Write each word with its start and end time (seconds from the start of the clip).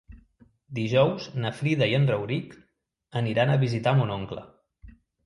Dijous 0.77 1.27
na 1.43 1.51
Frida 1.57 1.89
i 1.91 1.93
en 1.97 2.07
Rauric 2.11 2.55
aniran 3.21 3.53
a 3.53 3.59
visitar 3.65 3.95
mon 4.01 4.15
oncle. 4.17 4.43